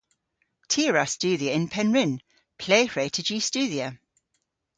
[0.71, 2.15] Ty a wra studhya yn Pennrynn.
[2.59, 3.87] Ple hwre'ta jy studhya?